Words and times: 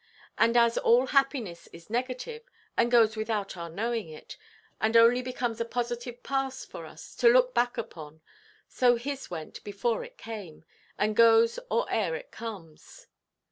And, 0.35 0.57
as 0.57 0.79
all 0.79 1.05
happiness 1.05 1.67
is 1.71 1.87
negative, 1.91 2.41
and 2.75 2.89
goes 2.89 3.15
without 3.15 3.55
our 3.55 3.69
knowing 3.69 4.09
it, 4.09 4.35
and 4.79 4.97
only 4.97 5.21
becomes 5.21 5.61
a 5.61 5.63
positive 5.65 6.23
past 6.23 6.71
for 6.71 6.87
us 6.87 7.15
to 7.17 7.27
look 7.29 7.53
back 7.53 7.77
upon, 7.77 8.23
so 8.67 8.95
his 8.95 9.29
went 9.29 9.63
before 9.63 10.03
it 10.03 10.17
came, 10.17 10.65
and 10.97 11.15
goes 11.15 11.59
or 11.69 11.85
eʼer 11.85 12.19
it 12.19 12.31
comes. 12.31 13.05